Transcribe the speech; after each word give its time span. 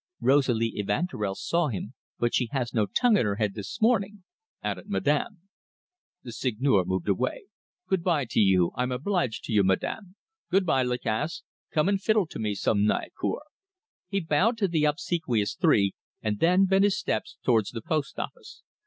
Rosalie 0.19 0.73
Evanturel 0.79 1.35
saw 1.35 1.67
him, 1.67 1.93
but 2.17 2.33
she 2.33 2.49
has 2.53 2.73
no 2.73 2.87
tongue 2.87 3.17
in 3.17 3.25
her 3.27 3.35
head 3.35 3.53
this 3.53 3.79
morning," 3.79 4.23
added 4.63 4.89
Madame. 4.89 5.41
The 6.23 6.31
Seigneur 6.31 6.85
moved 6.85 7.07
away. 7.07 7.43
"Good 7.87 8.03
bye 8.03 8.25
to 8.31 8.39
you 8.39 8.71
I 8.73 8.81
am 8.81 8.91
obliged 8.91 9.43
to 9.43 9.53
you, 9.53 9.61
Madame. 9.63 10.15
Good 10.49 10.65
bye, 10.65 10.81
Lacasse. 10.81 11.43
Come 11.69 11.87
and 11.87 12.01
fiddle 12.01 12.25
to 12.25 12.39
me 12.39 12.55
some 12.55 12.87
night, 12.87 13.13
Cour." 13.21 13.43
He 14.07 14.19
bowed 14.19 14.57
to 14.57 14.67
the 14.67 14.85
obsequious 14.85 15.53
three, 15.53 15.93
and 16.19 16.39
then 16.39 16.65
bent 16.65 16.83
his 16.85 16.97
steps 16.97 17.37
towards 17.43 17.69
the 17.69 17.83
post 17.83 18.17
office. 18.17 18.63